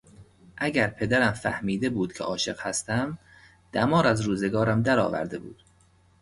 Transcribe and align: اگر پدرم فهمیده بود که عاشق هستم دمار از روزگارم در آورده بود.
اگر 0.57 0.87
پدرم 0.87 1.31
فهمیده 1.31 1.89
بود 1.89 2.13
که 2.13 2.23
عاشق 2.23 2.59
هستم 2.59 3.17
دمار 3.73 4.07
از 4.07 4.21
روزگارم 4.21 4.81
در 4.81 4.99
آورده 4.99 5.39
بود. 5.39 5.63